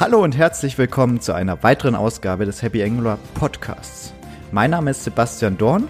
Hallo 0.00 0.24
und 0.24 0.34
herzlich 0.34 0.78
willkommen 0.78 1.20
zu 1.20 1.34
einer 1.34 1.62
weiteren 1.62 1.94
Ausgabe 1.94 2.46
des 2.46 2.62
Happy 2.62 2.82
Angular 2.82 3.18
Podcasts. 3.34 4.14
Mein 4.50 4.70
Name 4.70 4.92
ist 4.92 5.04
Sebastian 5.04 5.58
Dorn 5.58 5.88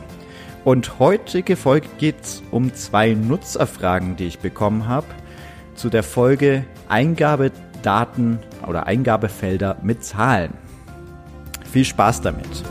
und 0.65 0.99
heutige 0.99 1.55
Folge 1.55 1.87
geht 1.99 2.21
es 2.21 2.43
um 2.51 2.75
zwei 2.75 3.15
Nutzerfragen, 3.15 4.17
die 4.17 4.27
ich 4.27 4.41
bekommen 4.41 4.89
habe, 4.89 5.07
zu 5.77 5.91
der 5.91 6.03
Folge 6.03 6.65
Eingabedaten 6.89 8.41
oder 8.67 8.89
Eingabefelder 8.89 9.77
mit 9.81 10.03
Zahlen. 10.03 10.55
Viel 11.71 11.85
Spaß 11.85 12.21
damit! 12.21 12.65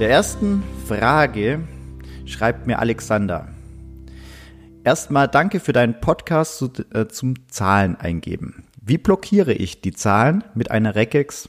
Der 0.00 0.08
ersten 0.08 0.64
Frage 0.86 1.66
schreibt 2.26 2.66
mir 2.66 2.78
Alexander. 2.78 3.48
Erstmal 4.84 5.28
danke 5.28 5.58
für 5.58 5.72
deinen 5.72 5.98
Podcast 5.98 6.58
zu, 6.58 6.70
äh, 6.92 7.08
zum 7.08 7.48
Zahlen 7.48 7.96
eingeben. 7.96 8.64
Wie 8.82 8.98
blockiere 8.98 9.54
ich 9.54 9.80
die 9.80 9.94
Zahlen 9.94 10.44
mit 10.54 10.70
einer 10.70 10.94
Regex? 10.94 11.48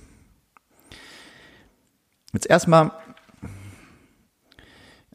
Jetzt 2.32 2.50
erstmal, 2.50 2.92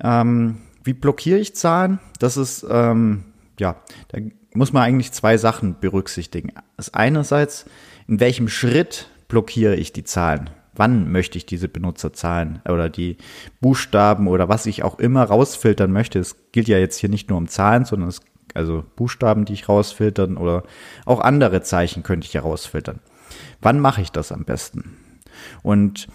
ähm, 0.02 0.59
wie 0.84 0.92
blockiere 0.92 1.39
ich 1.39 1.56
Zahlen? 1.56 1.98
Das 2.19 2.37
ist, 2.37 2.66
ähm, 2.69 3.25
ja, 3.59 3.77
da 4.09 4.19
muss 4.52 4.75
man 4.75 4.83
eigentlich 4.83 5.12
zwei 5.12 5.39
Sachen 5.39 5.80
berücksichtigen. 5.80 6.52
Das 6.77 6.92
einerseits, 6.92 7.64
in 8.06 8.20
welchem 8.20 8.48
Schritt 8.48 9.09
blockiere 9.28 9.77
ich 9.77 9.95
die 9.95 10.05
Zahlen? 10.05 10.50
Wann 10.74 11.10
möchte 11.10 11.38
ich 11.38 11.47
diese 11.47 11.69
Benutzerzahlen 11.69 12.60
oder 12.69 12.88
die 12.88 13.16
Buchstaben 13.61 14.28
oder 14.28 14.48
was 14.48 14.66
ich 14.66 14.83
auch 14.83 14.98
immer 14.98 15.24
rausfiltern 15.24 15.91
möchte. 15.91 16.19
Es 16.19 16.37
gilt 16.52 16.69
ja 16.69 16.78
jetzt 16.78 16.97
hier 16.97 17.09
nicht 17.09 17.28
nur 17.28 17.38
um 17.38 17.48
Zahlen, 17.48 17.84
sondern 17.84 18.09
es, 18.09 18.20
also 18.55 18.84
Buchstaben, 18.97 19.44
die 19.44 19.55
ich 19.55 19.69
rausfiltern 19.69 20.36
oder 20.36 20.64
auch 21.05 21.20
andere 21.20 21.62
Zeichen 21.62 22.03
könnte 22.03 22.27
ich 22.27 22.33
ja 22.33 22.42
rausfiltern. 22.42 23.00
Wann 23.61 23.81
mache 23.81 24.03
ich 24.03 24.11
das 24.11 24.33
am 24.33 24.44
besten? 24.44 24.97
Und 25.62 26.09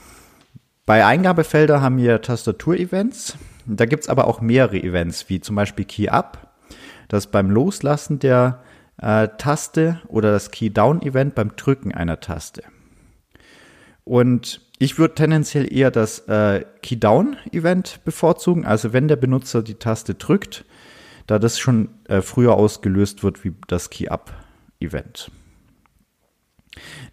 bei 0.85 1.05
Eingabefelder 1.05 1.81
haben 1.81 1.97
wir 1.97 2.21
Tastatur-Events. 2.21 3.37
Da 3.65 3.85
gibt's 3.85 4.09
aber 4.09 4.27
auch 4.27 4.41
mehrere 4.41 4.77
Events, 4.77 5.29
wie 5.29 5.39
zum 5.39 5.55
Beispiel 5.55 5.85
Key 5.85 6.09
Up, 6.09 6.55
das 7.07 7.27
beim 7.27 7.49
Loslassen 7.49 8.19
der 8.19 8.63
äh, 9.01 9.27
Taste 9.37 10.01
oder 10.07 10.31
das 10.31 10.51
Key 10.51 10.69
Down 10.69 11.01
Event 11.01 11.33
beim 11.33 11.55
Drücken 11.55 11.93
einer 11.93 12.19
Taste. 12.19 12.61
Und 14.05 14.61
ich 14.79 14.97
würde 14.97 15.15
tendenziell 15.15 15.71
eher 15.71 15.91
das 15.91 16.19
äh, 16.27 16.63
Key-Down-Event 16.81 18.01
bevorzugen, 18.05 18.65
also 18.65 18.93
wenn 18.93 19.07
der 19.07 19.15
Benutzer 19.15 19.63
die 19.63 19.75
Taste 19.75 20.13
drückt, 20.13 20.63
da 21.27 21.39
das 21.39 21.59
schon 21.59 21.89
äh, 22.07 22.21
früher 22.21 22.53
ausgelöst 22.53 23.23
wird 23.23 23.43
wie 23.43 23.53
das 23.67 23.89
Key-Up-Event. 23.89 25.31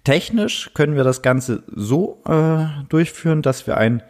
Technisch 0.04 0.70
können 0.74 0.96
wir 0.96 1.04
das 1.04 1.22
Ganze 1.22 1.62
so 1.74 2.20
äh, 2.26 2.66
durchführen, 2.88 3.42
dass 3.42 3.66
wir 3.66 3.76
ein 3.76 4.02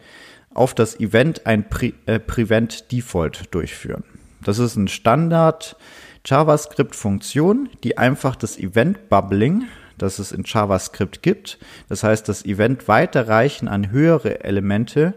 auf 0.53 0.73
das 0.73 0.99
Event 0.99 1.45
ein 1.45 1.69
Pre 1.69 1.93
äh, 2.05 2.19
Prevent 2.19 2.91
Default 2.91 3.53
durchführen. 3.53 4.03
Das 4.43 4.59
ist 4.59 4.75
ein 4.75 4.87
Standard 4.87 5.77
JavaScript 6.25 6.95
Funktion, 6.95 7.69
die 7.83 7.97
einfach 7.97 8.35
das 8.35 8.57
Event 8.57 9.09
Bubbling 9.09 9.65
das 9.97 10.19
es 10.19 10.31
in 10.31 10.43
JavaScript 10.45 11.21
gibt. 11.21 11.59
Das 11.89 12.03
heißt, 12.03 12.27
das 12.27 12.45
Event 12.45 12.87
Weiterreichen 12.87 13.67
an 13.67 13.91
höhere 13.91 14.43
Elemente 14.43 15.13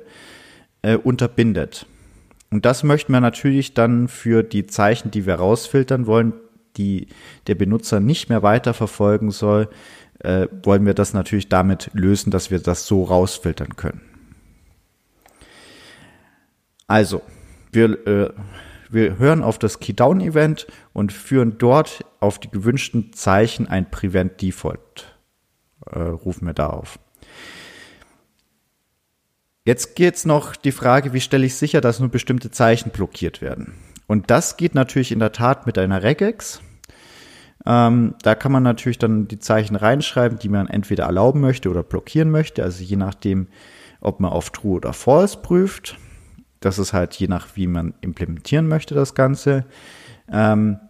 äh, 0.83 0.97
unterbindet. 0.97 1.87
Und 2.51 2.65
das 2.65 2.83
möchten 2.85 3.13
wir 3.13 3.21
natürlich 3.21 3.75
dann 3.75 4.09
für 4.09 4.43
die 4.43 4.67
Zeichen, 4.67 5.11
die 5.11 5.27
wir 5.27 5.37
rausfiltern 5.37 6.07
wollen, 6.07 6.33
die 6.77 7.09
der 7.47 7.55
Benutzer 7.55 8.01
nicht 8.01 8.29
mehr 8.29 8.43
weiterverfolgen 8.43 9.31
soll, 9.31 9.69
äh, 10.21 10.47
wollen 10.63 10.87
wir 10.87 10.95
das 10.95 11.13
natürlich 11.13 11.49
damit 11.49 11.91
lösen, 11.93 12.31
dass 12.31 12.51
wir 12.51 12.59
das 12.59 12.87
so 12.87 13.03
rausfiltern 13.03 13.77
können. 13.77 14.01
Also, 16.87 17.23
wir 17.73 18.07
äh, 18.07 18.31
wir 18.91 19.19
hören 19.19 19.43
auf 19.43 19.59
das 19.59 19.81
Keydown-Event 19.81 20.67
und 20.93 21.13
führen 21.13 21.59
dort 21.59 22.05
auf 22.21 22.39
die 22.39 22.51
gewünschten 22.51 23.13
Zeichen 23.13 23.67
ein 23.67 23.91
Prevent 23.91 24.41
Default. 24.41 25.17
Äh, 25.91 25.99
rufen 25.99 26.47
wir 26.47 26.55
da 26.55 26.69
auf. 26.69 26.99
Jetzt 29.65 29.97
geht's 29.97 30.25
noch 30.25 30.55
die 30.55 30.73
Frage, 30.73 31.13
wie 31.13 31.21
stelle 31.21 31.45
ich 31.45 31.57
sicher, 31.57 31.81
dass 31.81 31.99
nur 31.99 32.09
bestimmte 32.09 32.53
Zeichen 32.53 32.91
blockiert 32.91 33.43
werden. 33.43 33.75
Und 34.07 34.31
das 34.31 34.57
geht 34.57 34.77
natürlich 34.77 35.11
in 35.11 35.19
der 35.19 35.33
Tat 35.33 35.67
mit 35.67 35.77
einer 35.77 36.05
Regex. 36.05 36.61
Ähm, 37.67 38.15
da 38.23 38.37
kann 38.37 38.53
man 38.53 38.63
natürlich 38.63 38.99
dann 38.99 39.27
die 39.27 39.41
Zeichen 39.41 39.75
reinschreiben, 39.75 40.39
die 40.39 40.49
man 40.49 40.69
entweder 40.69 41.05
erlauben 41.05 41.41
möchte 41.41 41.69
oder 41.69 41.83
blockieren 41.83 42.31
möchte. 42.31 42.63
Also 42.63 42.85
je 42.85 42.95
nachdem, 42.95 43.49
ob 44.01 44.21
man 44.21 44.31
auf 44.31 44.51
True 44.51 44.77
oder 44.77 44.93
False 44.93 45.37
prüft. 45.39 45.99
Das 46.67 46.81
ist 46.81 46.93
halt 46.93 47.15
je 47.15 47.29
nach, 47.29 47.47
wie 47.55 47.69
man 47.69 47.95
implementieren 48.01 48.67
möchte, 48.67 48.97
das 48.97 49.15
Ganze. 49.15 49.67
Ähm, 50.29 50.81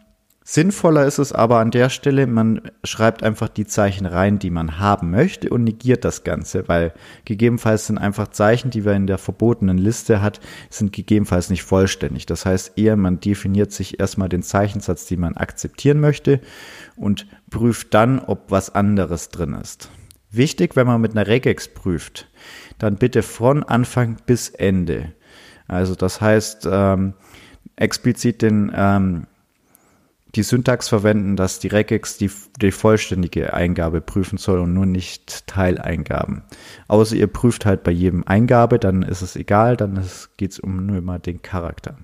sinnvoller 0.42 1.04
ist 1.04 1.18
es 1.18 1.34
aber 1.34 1.58
an 1.58 1.70
der 1.70 1.90
Stelle, 1.90 2.26
man 2.26 2.62
schreibt 2.82 3.22
einfach 3.22 3.50
die 3.50 3.66
Zeichen 3.66 4.06
rein, 4.06 4.38
die 4.38 4.48
man 4.48 4.78
haben 4.78 5.10
möchte 5.10 5.50
und 5.50 5.64
negiert 5.64 6.06
das 6.06 6.24
Ganze, 6.24 6.66
weil 6.66 6.94
gegebenenfalls 7.26 7.88
sind 7.88 7.98
einfach 7.98 8.28
Zeichen, 8.28 8.70
die 8.70 8.80
man 8.80 8.96
in 8.96 9.06
der 9.06 9.18
verbotenen 9.18 9.76
Liste 9.76 10.22
hat, 10.22 10.40
sind 10.70 10.94
gegebenenfalls 10.94 11.50
nicht 11.50 11.62
vollständig. 11.62 12.24
Das 12.24 12.46
heißt 12.46 12.78
eher, 12.78 12.96
man 12.96 13.20
definiert 13.20 13.70
sich 13.70 14.00
erstmal 14.00 14.30
den 14.30 14.42
Zeichensatz, 14.42 15.04
den 15.04 15.20
man 15.20 15.36
akzeptieren 15.36 16.00
möchte 16.00 16.40
und 16.96 17.26
prüft 17.50 17.92
dann, 17.92 18.18
ob 18.18 18.50
was 18.50 18.74
anderes 18.74 19.28
drin 19.28 19.52
ist. 19.52 19.90
Wichtig, 20.30 20.74
wenn 20.74 20.86
man 20.86 21.02
mit 21.02 21.12
einer 21.12 21.26
Regex 21.26 21.68
prüft, 21.68 22.28
dann 22.78 22.96
bitte 22.96 23.22
von 23.22 23.62
Anfang 23.62 24.16
bis 24.24 24.48
Ende. 24.48 25.12
Also 25.68 25.94
das 25.94 26.20
heißt, 26.20 26.68
ähm, 26.70 27.14
explizit 27.76 28.42
den, 28.42 28.72
ähm, 28.74 29.26
die 30.34 30.42
Syntax 30.42 30.88
verwenden, 30.88 31.36
dass 31.36 31.58
die 31.58 31.68
Regex 31.68 32.18
die, 32.18 32.30
die 32.60 32.70
vollständige 32.70 33.54
Eingabe 33.54 34.00
prüfen 34.00 34.38
soll 34.38 34.60
und 34.60 34.74
nur 34.74 34.86
nicht 34.86 35.46
Teileingaben. 35.46 36.42
Außer 36.88 37.16
ihr 37.16 37.26
prüft 37.26 37.64
halt 37.64 37.82
bei 37.82 37.90
jedem 37.90 38.24
Eingabe, 38.26 38.78
dann 38.78 39.02
ist 39.02 39.22
es 39.22 39.36
egal, 39.36 39.76
dann 39.76 40.04
geht 40.36 40.52
es 40.52 40.58
um 40.58 40.84
nur 40.84 40.98
immer 40.98 41.18
den 41.18 41.40
Charakter. 41.42 41.96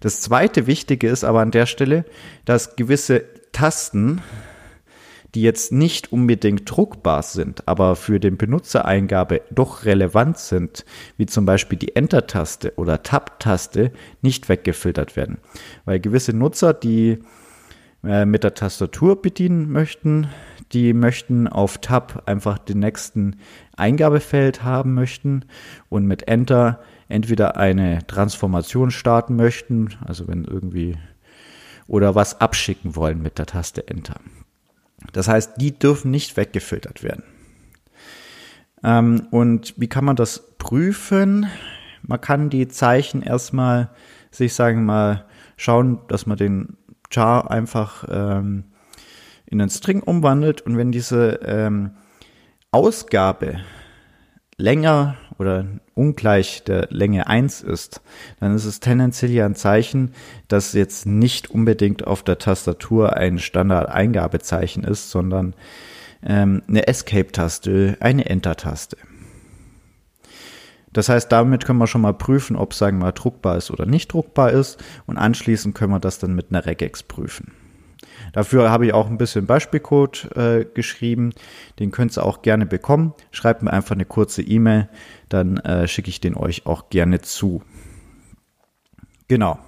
Das 0.00 0.20
zweite 0.20 0.66
Wichtige 0.66 1.08
ist 1.08 1.24
aber 1.24 1.40
an 1.40 1.50
der 1.50 1.66
Stelle, 1.66 2.04
dass 2.44 2.74
gewisse 2.76 3.24
Tasten 3.52 4.20
die 5.34 5.42
jetzt 5.42 5.72
nicht 5.72 6.12
unbedingt 6.12 6.70
druckbar 6.70 7.22
sind, 7.22 7.66
aber 7.66 7.96
für 7.96 8.20
den 8.20 8.36
Benutzereingabe 8.36 9.42
doch 9.50 9.84
relevant 9.84 10.38
sind, 10.38 10.84
wie 11.16 11.26
zum 11.26 11.46
Beispiel 11.46 11.78
die 11.78 11.96
Enter-Taste 11.96 12.74
oder 12.76 13.02
Tab-Taste, 13.02 13.92
nicht 14.20 14.48
weggefiltert 14.48 15.16
werden. 15.16 15.38
Weil 15.84 16.00
gewisse 16.00 16.36
Nutzer, 16.36 16.74
die 16.74 17.18
äh, 18.04 18.26
mit 18.26 18.44
der 18.44 18.54
Tastatur 18.54 19.22
bedienen 19.22 19.70
möchten, 19.70 20.28
die 20.72 20.92
möchten 20.92 21.48
auf 21.48 21.78
Tab 21.78 22.22
einfach 22.26 22.58
den 22.58 22.78
nächsten 22.78 23.36
Eingabefeld 23.76 24.62
haben 24.62 24.94
möchten 24.94 25.44
und 25.88 26.06
mit 26.06 26.28
Enter 26.28 26.80
entweder 27.08 27.56
eine 27.56 28.06
Transformation 28.06 28.90
starten 28.90 29.36
möchten, 29.36 29.90
also 30.04 30.28
wenn 30.28 30.44
irgendwie 30.44 30.96
oder 31.86 32.14
was 32.14 32.40
abschicken 32.40 32.96
wollen 32.96 33.22
mit 33.22 33.38
der 33.38 33.46
Taste 33.46 33.86
Enter. 33.86 34.16
Das 35.12 35.28
heißt, 35.28 35.60
die 35.60 35.78
dürfen 35.78 36.10
nicht 36.10 36.36
weggefiltert 36.36 37.02
werden. 37.02 37.24
Ähm, 38.82 39.28
und 39.30 39.74
wie 39.76 39.88
kann 39.88 40.04
man 40.04 40.16
das 40.16 40.56
prüfen? 40.58 41.46
Man 42.02 42.20
kann 42.20 42.50
die 42.50 42.68
Zeichen 42.68 43.22
erstmal 43.22 43.90
sich 44.30 44.54
sagen 44.54 44.84
mal 44.84 45.26
schauen, 45.56 46.00
dass 46.08 46.26
man 46.26 46.36
den 46.36 46.76
char 47.10 47.50
einfach 47.50 48.04
ähm, 48.08 48.64
in 49.46 49.60
einen 49.60 49.70
String 49.70 50.02
umwandelt 50.02 50.62
und 50.62 50.76
wenn 50.76 50.92
diese 50.92 51.40
ähm, 51.44 51.92
Ausgabe 52.70 53.60
länger 54.56 55.16
oder 55.42 55.66
ungleich 55.94 56.64
der 56.64 56.86
Länge 56.90 57.26
1 57.26 57.60
ist, 57.62 58.00
dann 58.40 58.54
ist 58.54 58.64
es 58.64 58.80
tendenziell 58.80 59.30
ja 59.30 59.44
ein 59.44 59.54
Zeichen, 59.54 60.12
dass 60.48 60.72
jetzt 60.72 61.04
nicht 61.04 61.50
unbedingt 61.50 62.06
auf 62.06 62.22
der 62.22 62.38
Tastatur 62.38 63.16
ein 63.16 63.38
Standard-Eingabezeichen 63.38 64.84
ist, 64.84 65.10
sondern 65.10 65.54
ähm, 66.22 66.62
eine 66.66 66.86
Escape-Taste, 66.86 67.98
eine 68.00 68.24
Enter-Taste. 68.24 68.96
Das 70.92 71.08
heißt, 71.08 71.32
damit 71.32 71.64
können 71.64 71.78
wir 71.78 71.86
schon 71.86 72.02
mal 72.02 72.14
prüfen, 72.14 72.56
ob, 72.56 72.74
sagen 72.74 72.98
wir 72.98 73.06
mal, 73.06 73.12
druckbar 73.12 73.56
ist 73.56 73.70
oder 73.70 73.86
nicht 73.86 74.12
druckbar 74.12 74.52
ist 74.52 74.82
und 75.06 75.16
anschließend 75.16 75.74
können 75.74 75.92
wir 75.92 76.00
das 76.00 76.18
dann 76.18 76.34
mit 76.34 76.46
einer 76.50 76.64
Regex 76.64 77.02
prüfen. 77.02 77.52
Dafür 78.32 78.70
habe 78.70 78.86
ich 78.86 78.94
auch 78.94 79.08
ein 79.08 79.18
bisschen 79.18 79.46
Beispielcode 79.46 80.36
äh, 80.36 80.64
geschrieben. 80.64 81.32
Den 81.78 81.90
könnt 81.90 82.16
ihr 82.16 82.24
auch 82.24 82.42
gerne 82.42 82.66
bekommen. 82.66 83.14
Schreibt 83.30 83.62
mir 83.62 83.72
einfach 83.72 83.94
eine 83.94 84.04
kurze 84.04 84.42
E-Mail, 84.42 84.88
dann 85.28 85.58
äh, 85.58 85.86
schicke 85.88 86.08
ich 86.08 86.20
den 86.20 86.36
euch 86.36 86.66
auch 86.66 86.90
gerne 86.90 87.20
zu. 87.20 87.62
Genau. 89.28 89.58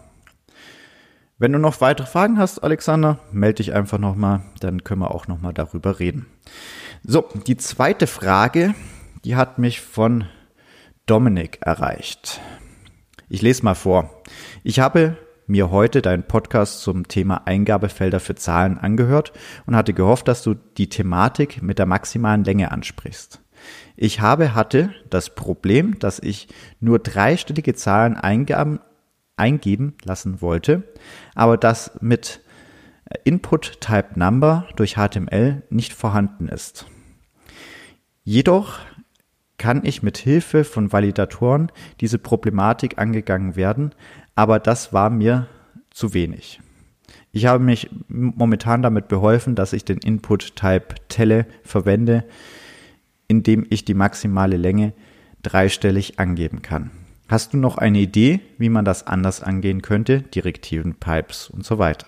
Wenn 1.38 1.52
du 1.52 1.58
noch 1.58 1.80
weitere 1.80 2.06
Fragen 2.06 2.38
hast, 2.38 2.60
Alexander, 2.60 3.18
melde 3.32 3.56
dich 3.56 3.74
einfach 3.74 3.98
nochmal, 3.98 4.42
dann 4.60 4.84
können 4.84 5.00
wir 5.00 5.10
auch 5.10 5.26
nochmal 5.26 5.52
darüber 5.52 5.98
reden. 5.98 6.26
So, 7.02 7.28
die 7.46 7.56
zweite 7.56 8.06
Frage, 8.06 8.74
die 9.24 9.36
hat 9.36 9.58
mich 9.58 9.80
von 9.80 10.26
Dominik 11.06 11.58
erreicht. 11.60 12.40
Ich 13.28 13.42
lese 13.42 13.64
mal 13.64 13.74
vor. 13.74 14.22
Ich 14.62 14.78
habe 14.78 15.16
mir 15.46 15.70
heute 15.70 16.02
deinen 16.02 16.22
Podcast 16.22 16.80
zum 16.80 17.08
Thema 17.08 17.46
Eingabefelder 17.46 18.20
für 18.20 18.34
Zahlen 18.34 18.78
angehört 18.78 19.32
und 19.66 19.76
hatte 19.76 19.92
gehofft, 19.92 20.28
dass 20.28 20.42
du 20.42 20.54
die 20.54 20.88
Thematik 20.88 21.62
mit 21.62 21.78
der 21.78 21.86
maximalen 21.86 22.44
Länge 22.44 22.72
ansprichst. 22.72 23.40
Ich 23.96 24.20
habe 24.20 24.54
hatte 24.54 24.90
das 25.10 25.34
Problem, 25.34 25.98
dass 25.98 26.18
ich 26.18 26.48
nur 26.80 26.98
dreistellige 26.98 27.74
Zahlen 27.74 28.16
eingaben, 28.16 28.80
eingeben 29.36 29.94
lassen 30.04 30.40
wollte, 30.40 30.84
aber 31.34 31.56
das 31.56 31.92
mit 32.00 32.40
Input 33.24 33.80
Type 33.80 34.18
Number 34.18 34.66
durch 34.76 34.94
HTML 34.94 35.62
nicht 35.70 35.92
vorhanden 35.92 36.48
ist. 36.48 36.86
Jedoch 38.22 38.78
kann 39.58 39.84
ich 39.84 40.02
mit 40.02 40.18
Hilfe 40.18 40.64
von 40.64 40.92
Validatoren 40.92 41.70
diese 42.00 42.18
Problematik 42.18 42.98
angegangen 42.98 43.56
werden, 43.56 43.94
aber 44.34 44.58
das 44.58 44.92
war 44.92 45.10
mir 45.10 45.48
zu 45.90 46.14
wenig. 46.14 46.60
Ich 47.32 47.46
habe 47.46 47.62
mich 47.62 47.90
momentan 48.08 48.82
damit 48.82 49.08
beholfen, 49.08 49.54
dass 49.54 49.72
ich 49.72 49.84
den 49.84 49.98
Input 49.98 50.56
Type 50.56 50.94
Telle 51.08 51.46
verwende, 51.64 52.24
indem 53.26 53.66
ich 53.70 53.84
die 53.84 53.94
maximale 53.94 54.56
Länge 54.56 54.92
dreistellig 55.42 56.18
angeben 56.18 56.62
kann. 56.62 56.90
Hast 57.28 57.52
du 57.52 57.56
noch 57.56 57.78
eine 57.78 57.98
Idee, 57.98 58.40
wie 58.58 58.68
man 58.68 58.84
das 58.84 59.06
anders 59.06 59.42
angehen 59.42 59.82
könnte? 59.82 60.22
Direktiven, 60.22 60.94
Pipes 60.94 61.48
und 61.48 61.64
so 61.64 61.78
weiter. 61.78 62.06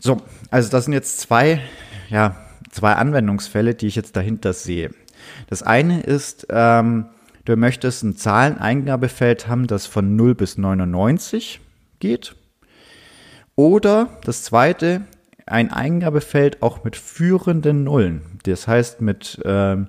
So, 0.00 0.22
also 0.50 0.70
das 0.70 0.84
sind 0.84 0.94
jetzt 0.94 1.18
zwei, 1.20 1.60
ja, 2.08 2.36
zwei 2.70 2.94
Anwendungsfälle, 2.94 3.74
die 3.74 3.88
ich 3.88 3.96
jetzt 3.96 4.16
dahinter 4.16 4.52
sehe. 4.52 4.92
Das 5.48 5.62
eine 5.62 6.00
ist, 6.00 6.46
ähm, 6.50 7.06
du 7.46 7.56
möchtest 7.56 8.02
ein 8.02 8.16
Zahleneingabefeld 8.16 9.48
haben, 9.48 9.66
das 9.66 9.86
von 9.86 10.16
0 10.16 10.34
bis 10.34 10.58
99 10.58 11.60
geht. 11.98 12.36
Oder 13.54 14.10
das 14.24 14.42
zweite, 14.42 15.02
ein 15.46 15.72
Eingabefeld 15.72 16.62
auch 16.62 16.84
mit 16.84 16.96
führenden 16.96 17.84
Nullen. 17.84 18.22
Das 18.44 18.68
heißt 18.68 19.00
mit 19.00 19.40
ähm, 19.44 19.88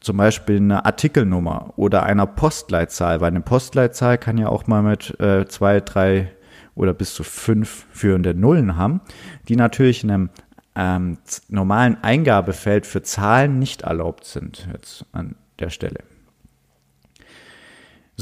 zum 0.00 0.16
Beispiel 0.16 0.56
einer 0.56 0.86
Artikelnummer 0.86 1.72
oder 1.76 2.02
einer 2.02 2.26
Postleitzahl, 2.26 3.20
weil 3.20 3.28
eine 3.28 3.40
Postleitzahl 3.40 4.18
kann 4.18 4.38
ja 4.38 4.48
auch 4.48 4.66
mal 4.66 4.82
mit 4.82 5.18
äh, 5.20 5.46
zwei, 5.46 5.80
drei 5.80 6.32
oder 6.74 6.94
bis 6.94 7.14
zu 7.14 7.22
fünf 7.22 7.86
führende 7.92 8.34
Nullen 8.34 8.76
haben, 8.76 9.00
die 9.48 9.56
natürlich 9.56 10.02
in 10.02 10.10
einem 10.10 10.30
ähm, 10.74 11.18
normalen 11.48 12.02
Eingabefeld 12.02 12.86
für 12.86 13.02
Zahlen 13.02 13.58
nicht 13.58 13.82
erlaubt 13.82 14.24
sind, 14.24 14.68
jetzt 14.72 15.04
an 15.12 15.36
der 15.58 15.70
Stelle. 15.70 16.09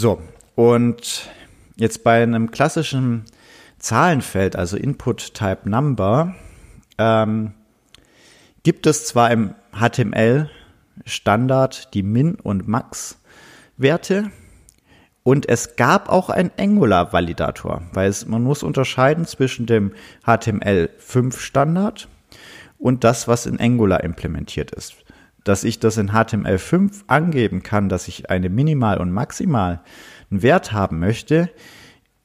So, 0.00 0.22
und 0.54 1.28
jetzt 1.74 2.04
bei 2.04 2.22
einem 2.22 2.52
klassischen 2.52 3.24
Zahlenfeld, 3.80 4.54
also 4.54 4.76
Input 4.76 5.34
Type 5.34 5.68
Number, 5.68 6.36
ähm, 6.98 7.54
gibt 8.62 8.86
es 8.86 9.06
zwar 9.06 9.32
im 9.32 9.56
HTML 9.72 10.48
Standard 11.04 11.92
die 11.94 12.04
Min- 12.04 12.36
und 12.36 12.68
Max-Werte, 12.68 14.30
und 15.24 15.48
es 15.48 15.74
gab 15.74 16.08
auch 16.08 16.30
einen 16.30 16.52
Angular-Validator, 16.56 17.82
weil 17.92 18.08
es, 18.08 18.24
man 18.24 18.44
muss 18.44 18.62
unterscheiden 18.62 19.26
zwischen 19.26 19.66
dem 19.66 19.94
HTML5-Standard 20.24 22.06
und 22.78 23.02
das, 23.02 23.26
was 23.26 23.46
in 23.46 23.58
Angular 23.58 24.04
implementiert 24.04 24.70
ist. 24.70 24.94
Dass 25.48 25.64
ich 25.64 25.78
das 25.78 25.96
in 25.96 26.10
HTML5 26.10 27.04
angeben 27.06 27.62
kann, 27.62 27.88
dass 27.88 28.06
ich 28.06 28.28
eine 28.28 28.50
Minimal- 28.50 28.98
und 28.98 29.10
Maximal 29.10 29.80
einen 30.30 30.42
Wert 30.42 30.72
haben 30.72 30.98
möchte, 30.98 31.48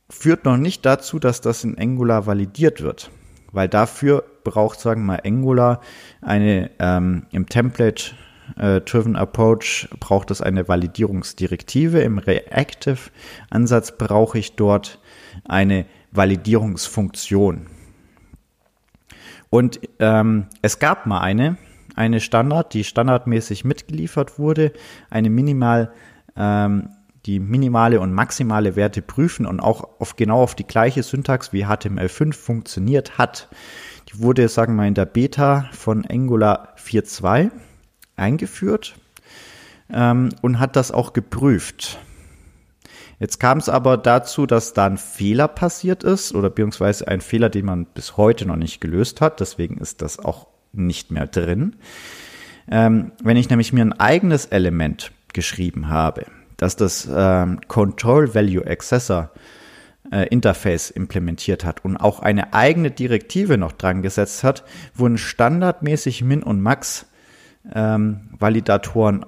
führt 0.09 0.43
noch 0.43 0.57
nicht 0.57 0.85
dazu, 0.85 1.19
dass 1.19 1.39
das 1.39 1.63
in 1.63 1.77
Angular 1.77 2.27
validiert 2.27 2.81
wird. 2.81 3.11
Weil 3.53 3.69
dafür 3.69 4.25
braucht, 4.43 4.81
sagen 4.81 5.03
wir 5.03 5.13
mal, 5.13 5.21
Angular 5.23 5.79
eine 6.21 6.69
ähm, 6.79 7.25
im 7.31 7.47
Template 7.47 8.11
äh, 8.57 8.81
Driven 8.81 9.15
Approach 9.15 9.87
braucht 10.01 10.29
es 10.29 10.41
eine 10.41 10.67
Validierungsdirektive. 10.67 12.01
Im 12.01 12.17
Reactive 12.17 13.09
Ansatz 13.49 13.97
brauche 13.97 14.37
ich 14.37 14.57
dort 14.57 14.99
eine 15.45 15.85
Validierungsfunktion. 16.11 17.67
Und 19.49 19.79
ähm, 19.99 20.47
es 20.61 20.79
gab 20.79 21.05
mal 21.05 21.21
eine, 21.21 21.55
eine 21.95 22.19
Standard, 22.19 22.73
die 22.73 22.83
standardmäßig 22.83 23.65
mitgeliefert 23.65 24.39
wurde, 24.39 24.73
eine 25.09 25.29
minimal, 25.29 25.91
ähm, 26.35 26.89
die 27.25 27.39
minimale 27.39 27.99
und 27.99 28.13
maximale 28.13 28.75
Werte 28.75 29.01
prüfen 29.01 29.45
und 29.45 29.59
auch 29.59 29.99
auf 29.99 30.15
genau 30.15 30.41
auf 30.43 30.55
die 30.55 30.67
gleiche 30.67 31.03
Syntax 31.03 31.53
wie 31.53 31.65
HTML5 31.65 32.33
funktioniert 32.33 33.17
hat. 33.17 33.49
Die 34.09 34.19
wurde, 34.19 34.49
sagen 34.49 34.73
wir 34.73 34.83
mal, 34.83 34.87
in 34.87 34.93
der 34.93 35.05
Beta 35.05 35.69
von 35.71 36.05
Angular 36.05 36.75
4.2 36.77 37.51
eingeführt 38.15 38.95
ähm, 39.89 40.29
und 40.41 40.59
hat 40.59 40.75
das 40.75 40.91
auch 40.91 41.13
geprüft. 41.13 41.99
Jetzt 43.19 43.39
kam 43.39 43.59
es 43.59 43.69
aber 43.69 43.95
dazu, 43.95 44.45
dass 44.45 44.73
da 44.73 44.85
ein 44.85 44.97
Fehler 44.97 45.47
passiert 45.47 46.03
ist 46.03 46.35
oder 46.35 46.49
beziehungsweise 46.49 47.07
ein 47.07 47.21
Fehler, 47.21 47.49
den 47.49 47.65
man 47.65 47.85
bis 47.85 48.17
heute 48.17 48.45
noch 48.45 48.57
nicht 48.57 48.81
gelöst 48.81 49.21
hat. 49.21 49.39
Deswegen 49.39 49.77
ist 49.77 50.01
das 50.01 50.19
auch 50.19 50.47
nicht 50.73 51.11
mehr 51.11 51.27
drin. 51.27 51.75
Ähm, 52.69 53.11
wenn 53.23 53.37
ich 53.37 53.49
nämlich 53.49 53.73
mir 53.73 53.85
ein 53.85 53.93
eigenes 53.93 54.45
Element 54.45 55.11
geschrieben 55.33 55.89
habe, 55.89 56.25
dass 56.57 56.75
das 56.75 57.07
ähm, 57.13 57.59
Control 57.67 58.33
Value 58.33 58.65
Accessor 58.65 59.31
äh, 60.11 60.27
Interface 60.27 60.91
implementiert 60.91 61.65
hat 61.65 61.83
und 61.83 61.97
auch 61.97 62.19
eine 62.19 62.53
eigene 62.53 62.91
Direktive 62.91 63.57
noch 63.57 63.71
dran 63.71 64.01
gesetzt 64.01 64.43
hat, 64.43 64.63
wurden 64.93 65.17
standardmäßig 65.17 66.23
Min 66.23 66.43
und 66.43 66.61
Max 66.61 67.07
ähm, 67.73 68.29
Validatoren 68.37 69.25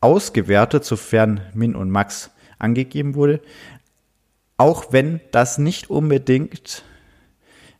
ausgewertet, 0.00 0.84
sofern 0.84 1.40
Min 1.54 1.74
und 1.74 1.90
Max 1.90 2.30
angegeben 2.58 3.14
wurde, 3.14 3.40
auch 4.56 4.92
wenn 4.92 5.20
das 5.30 5.58
nicht 5.58 5.90
unbedingt 5.90 6.84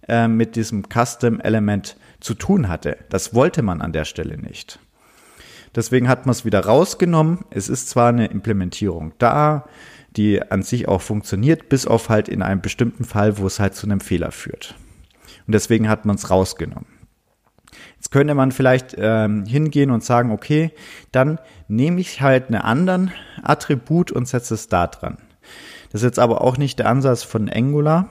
äh, 0.08 0.28
mit 0.28 0.56
diesem 0.56 0.84
Custom 0.88 1.40
Element 1.40 1.96
zu 2.20 2.34
tun 2.34 2.68
hatte. 2.68 2.98
Das 3.08 3.34
wollte 3.34 3.62
man 3.62 3.80
an 3.80 3.92
der 3.92 4.04
Stelle 4.04 4.38
nicht. 4.38 4.78
Deswegen 5.74 6.08
hat 6.08 6.26
man 6.26 6.32
es 6.32 6.44
wieder 6.44 6.60
rausgenommen. 6.60 7.44
Es 7.50 7.68
ist 7.68 7.88
zwar 7.88 8.08
eine 8.08 8.26
Implementierung 8.26 9.12
da, 9.18 9.66
die 10.16 10.42
an 10.42 10.62
sich 10.62 10.88
auch 10.88 11.00
funktioniert, 11.00 11.68
bis 11.68 11.86
auf 11.86 12.08
halt 12.08 12.28
in 12.28 12.42
einem 12.42 12.60
bestimmten 12.60 13.04
Fall, 13.04 13.38
wo 13.38 13.46
es 13.46 13.60
halt 13.60 13.74
zu 13.74 13.86
einem 13.86 14.00
Fehler 14.00 14.32
führt. 14.32 14.74
Und 15.46 15.54
deswegen 15.54 15.88
hat 15.88 16.04
man 16.04 16.16
es 16.16 16.30
rausgenommen. 16.30 16.86
Jetzt 17.96 18.10
könnte 18.10 18.34
man 18.34 18.50
vielleicht 18.50 18.96
ähm, 18.98 19.44
hingehen 19.44 19.90
und 19.90 20.02
sagen, 20.02 20.32
okay, 20.32 20.72
dann 21.12 21.38
nehme 21.68 22.00
ich 22.00 22.20
halt 22.20 22.48
einen 22.48 22.60
anderen 22.60 23.12
Attribut 23.42 24.10
und 24.10 24.26
setze 24.26 24.54
es 24.54 24.68
da 24.68 24.86
dran. 24.86 25.18
Das 25.92 26.02
ist 26.02 26.06
jetzt 26.06 26.18
aber 26.18 26.40
auch 26.40 26.56
nicht 26.56 26.78
der 26.78 26.88
Ansatz 26.88 27.22
von 27.22 27.48
Angular. 27.48 28.08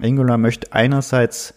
Angular 0.00 0.38
möchte 0.38 0.72
einerseits 0.72 1.54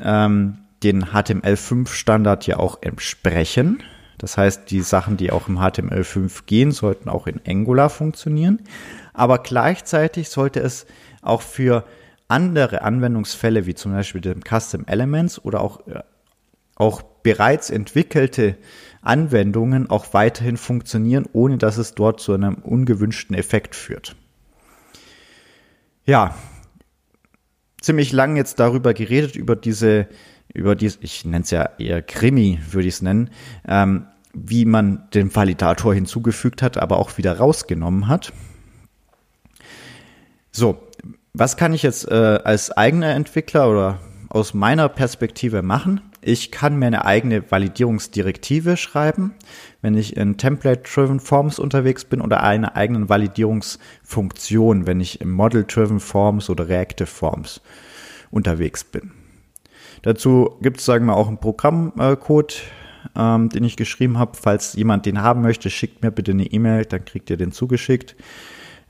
ähm, 0.00 0.58
den 0.82 1.06
HTML5-Standard 1.06 2.46
ja 2.46 2.58
auch 2.58 2.78
entsprechen. 2.82 3.82
Das 4.18 4.36
heißt, 4.36 4.70
die 4.70 4.80
Sachen, 4.80 5.16
die 5.16 5.30
auch 5.30 5.48
im 5.48 5.58
HTML5 5.58 6.44
gehen, 6.46 6.72
sollten 6.72 7.08
auch 7.08 7.26
in 7.26 7.40
Angular 7.46 7.90
funktionieren. 7.90 8.62
Aber 9.12 9.38
gleichzeitig 9.38 10.28
sollte 10.28 10.60
es 10.60 10.86
auch 11.22 11.42
für 11.42 11.84
andere 12.26 12.82
Anwendungsfälle, 12.82 13.66
wie 13.66 13.74
zum 13.74 13.92
Beispiel 13.92 14.20
dem 14.20 14.42
Custom 14.42 14.84
Elements 14.86 15.44
oder 15.44 15.60
auch 15.60 15.86
äh, 15.86 16.02
auch 16.76 17.02
bereits 17.02 17.70
entwickelte 17.70 18.56
Anwendungen 19.02 19.90
auch 19.90 20.14
weiterhin 20.14 20.56
funktionieren, 20.56 21.26
ohne 21.32 21.58
dass 21.58 21.76
es 21.76 21.94
dort 21.94 22.20
zu 22.20 22.32
einem 22.32 22.54
ungewünschten 22.54 23.36
Effekt 23.36 23.74
führt. 23.74 24.14
Ja, 26.04 26.34
ziemlich 27.80 28.12
lang 28.12 28.36
jetzt 28.36 28.60
darüber 28.60 28.94
geredet, 28.94 29.36
über 29.36 29.56
diese, 29.56 30.08
über 30.52 30.74
dies, 30.74 30.98
ich 31.00 31.24
nenne 31.24 31.44
es 31.44 31.50
ja 31.50 31.70
eher 31.78 32.02
Krimi, 32.02 32.60
würde 32.70 32.88
ich 32.88 32.94
es 32.94 33.02
nennen, 33.02 33.30
ähm, 33.66 34.06
wie 34.34 34.64
man 34.64 35.08
den 35.14 35.34
Validator 35.34 35.94
hinzugefügt 35.94 36.62
hat, 36.62 36.78
aber 36.78 36.98
auch 36.98 37.18
wieder 37.18 37.38
rausgenommen 37.38 38.08
hat. 38.08 38.32
So, 40.52 40.82
was 41.34 41.56
kann 41.56 41.74
ich 41.74 41.82
jetzt 41.82 42.08
äh, 42.08 42.40
als 42.44 42.70
eigener 42.70 43.14
Entwickler 43.14 43.70
oder 43.70 44.00
aus 44.28 44.54
meiner 44.54 44.88
Perspektive 44.88 45.62
machen? 45.62 46.00
ich 46.20 46.50
kann 46.50 46.78
mir 46.78 46.86
eine 46.86 47.04
eigene 47.04 47.50
Validierungsdirektive 47.50 48.76
schreiben, 48.76 49.34
wenn 49.82 49.94
ich 49.94 50.16
in 50.16 50.36
Template-Driven 50.36 51.20
Forms 51.20 51.58
unterwegs 51.58 52.04
bin 52.04 52.20
oder 52.20 52.42
eine 52.42 52.76
eigene 52.76 53.08
Validierungsfunktion, 53.08 54.86
wenn 54.86 55.00
ich 55.00 55.20
im 55.20 55.30
Model-Driven 55.30 56.00
Forms 56.00 56.50
oder 56.50 56.68
Reactive 56.68 57.06
Forms 57.06 57.60
unterwegs 58.30 58.84
bin. 58.84 59.12
Dazu 60.02 60.56
gibt 60.60 60.78
es, 60.78 60.86
sagen 60.86 61.06
wir, 61.06 61.16
auch 61.16 61.28
einen 61.28 61.38
Programmcode, 61.38 62.62
ähm, 63.16 63.48
den 63.48 63.64
ich 63.64 63.76
geschrieben 63.76 64.18
habe. 64.18 64.32
Falls 64.40 64.74
jemand 64.74 65.06
den 65.06 65.22
haben 65.22 65.42
möchte, 65.42 65.70
schickt 65.70 66.02
mir 66.02 66.10
bitte 66.10 66.32
eine 66.32 66.46
E-Mail, 66.46 66.84
dann 66.84 67.04
kriegt 67.04 67.30
ihr 67.30 67.36
den 67.36 67.52
zugeschickt. 67.52 68.16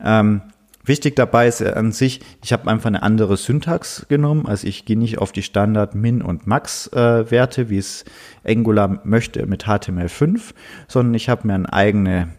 Ähm, 0.00 0.42
Wichtig 0.88 1.16
dabei 1.16 1.48
ist 1.48 1.62
an 1.62 1.92
sich, 1.92 2.20
ich 2.42 2.50
habe 2.54 2.70
einfach 2.70 2.86
eine 2.86 3.02
andere 3.02 3.36
Syntax 3.36 4.06
genommen. 4.08 4.46
Also 4.46 4.66
ich 4.66 4.86
gehe 4.86 4.98
nicht 4.98 5.18
auf 5.18 5.32
die 5.32 5.42
Standard 5.42 5.94
Min 5.94 6.22
und 6.22 6.46
Max 6.46 6.86
äh, 6.94 7.30
wie 7.30 7.76
es 7.76 8.06
Angular 8.42 8.98
möchte 9.04 9.44
mit 9.44 9.66
HTML5, 9.66 10.54
sondern 10.88 11.12
ich 11.12 11.28
habe 11.28 11.46
mir 11.46 11.52
ein 11.52 11.66
eigene 11.66 12.30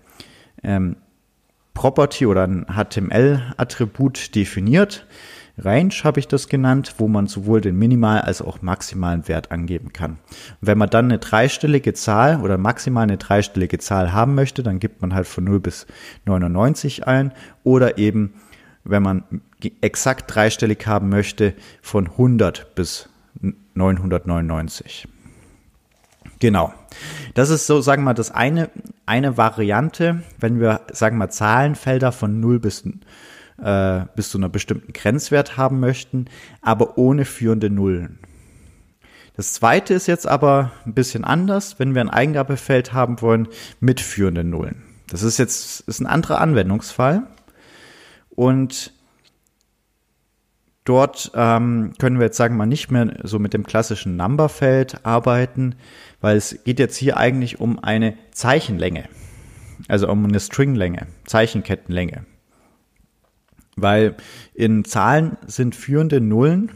ähm, 0.64 0.96
Property 1.76 2.26
oder 2.26 2.48
ein 2.48 2.66
HTML-Attribut 2.66 4.34
definiert. 4.34 5.06
Range 5.64 5.94
habe 6.04 6.20
ich 6.20 6.28
das 6.28 6.48
genannt, 6.48 6.96
wo 6.98 7.08
man 7.08 7.28
sowohl 7.28 7.62
den 7.62 7.78
minimal 7.78 8.22
als 8.22 8.42
auch 8.42 8.62
maximalen 8.62 9.28
Wert 9.28 9.52
angeben 9.52 9.94
kann. 9.94 10.12
Und 10.12 10.68
wenn 10.68 10.78
man 10.78 10.90
dann 10.90 11.06
eine 11.06 11.20
dreistellige 11.20 11.94
Zahl 11.94 12.42
oder 12.42 12.58
maximal 12.58 13.04
eine 13.04 13.18
dreistellige 13.18 13.78
Zahl 13.80 14.14
haben 14.14 14.36
möchte, 14.36 14.64
dann 14.64 14.80
gibt 14.80 15.02
man 15.02 15.14
halt 15.14 15.28
von 15.28 15.44
0 15.44 15.60
bis 15.60 15.88
99 16.26 17.08
ein 17.08 17.34
oder 17.64 17.98
eben, 17.98 18.34
wenn 18.84 19.04
man 19.04 19.24
exakt 19.82 20.34
dreistellig 20.34 20.88
haben 20.88 21.10
möchte, 21.10 21.54
von 21.82 22.08
100 22.08 22.76
bis 22.76 23.10
999. 23.74 25.08
Genau. 26.40 26.74
Das 27.34 27.50
ist 27.50 27.68
so, 27.68 27.82
sagen 27.82 28.02
wir 28.04 28.06
mal, 28.08 28.14
das 28.14 28.32
eine, 28.32 28.70
eine 29.06 29.38
Variante, 29.38 30.24
wenn 30.40 30.60
wir, 30.60 30.82
sagen 30.92 31.18
wir 31.18 31.26
mal, 31.26 31.32
Zahlenfelder 31.32 32.12
von 32.12 32.40
0 32.40 32.60
bis 32.60 32.84
äh, 33.64 34.06
bis 34.16 34.30
zu 34.30 34.38
einer 34.38 34.50
bestimmten 34.50 34.94
Grenzwert 34.94 35.58
haben 35.58 35.80
möchten, 35.80 36.26
aber 36.62 36.98
ohne 36.98 37.26
führende 37.26 37.70
Nullen. 37.70 38.20
Das 39.36 39.54
zweite 39.54 39.94
ist 39.94 40.08
jetzt 40.08 40.28
aber 40.28 40.74
ein 40.86 40.94
bisschen 40.94 41.24
anders, 41.24 41.80
wenn 41.80 41.96
wir 41.96 42.02
ein 42.02 42.10
Eingabefeld 42.10 42.92
haben 42.92 43.22
wollen 43.22 43.48
mit 43.80 44.02
führenden 44.02 44.50
Nullen. 44.50 44.84
Das 45.10 45.24
ist 45.24 45.38
jetzt 45.38 45.80
ist 45.88 46.02
ein 46.02 46.08
anderer 46.08 46.42
Anwendungsfall 46.42 47.24
und 48.30 48.94
dort 50.84 51.32
ähm, 51.36 51.94
können 52.00 52.20
wir 52.20 52.26
jetzt 52.26 52.38
sagen 52.38 52.56
wir 52.56 52.60
mal 52.60 52.66
nicht 52.66 52.92
mehr 52.92 53.18
so 53.24 53.40
mit 53.40 53.54
dem 53.54 53.66
klassischen 53.66 54.18
Numberfeld 54.18 55.06
arbeiten, 55.06 55.76
weil 56.20 56.36
es 56.36 56.64
geht 56.64 56.80
jetzt 56.80 56.98
hier 56.98 57.16
eigentlich 57.16 57.60
um 57.60 57.80
eine 57.80 58.18
Zeichenlänge, 58.32 59.06
also 59.88 60.10
um 60.10 60.26
eine 60.26 60.40
Stringlänge, 60.40 61.08
Zeichenkettenlänge. 61.26 62.26
Weil 63.82 64.16
in 64.54 64.86
Zahlen 64.86 65.38
sind 65.48 65.76
führende 65.76 66.22
Nullen 66.22 66.72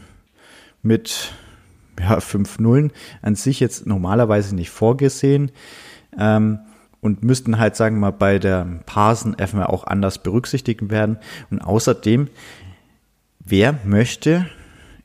mit 0.82 1.32
ja, 1.98 2.20
fünf 2.20 2.58
Nullen 2.58 2.92
an 3.22 3.34
sich 3.34 3.60
jetzt 3.60 3.86
normalerweise 3.86 4.54
nicht 4.54 4.70
vorgesehen 4.70 5.52
ähm, 6.18 6.60
und 7.00 7.22
müssten 7.22 7.58
halt, 7.58 7.76
sagen 7.76 7.96
wir 7.96 8.00
mal, 8.00 8.10
bei 8.12 8.38
der 8.38 8.66
Parsen 8.86 9.34
einfach 9.34 9.66
auch 9.66 9.84
anders 9.86 10.22
berücksichtigt 10.22 10.90
werden. 10.90 11.18
Und 11.50 11.60
außerdem, 11.60 12.28
wer 13.40 13.78
möchte 13.84 14.46